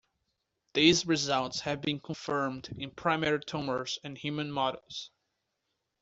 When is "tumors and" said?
3.39-4.17